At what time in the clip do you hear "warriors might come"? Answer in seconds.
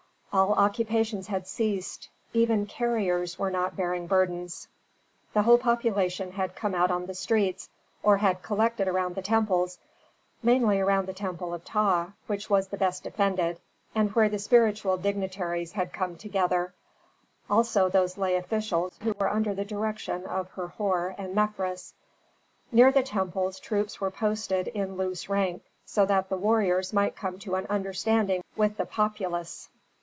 26.37-27.37